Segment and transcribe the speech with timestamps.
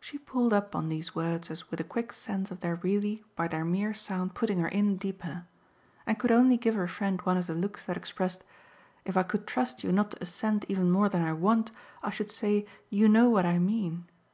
[0.00, 3.48] She pulled up on these words as with a quick sense of their really, by
[3.48, 5.46] their mere sound, putting her in deeper;
[6.06, 8.44] and could only give her friend one of the looks that expressed:
[9.06, 11.70] "If I could trust you not to assent even more than I want,
[12.02, 14.04] I should say 'You know what I mean!